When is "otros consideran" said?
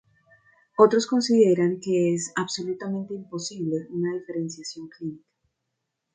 0.79-1.79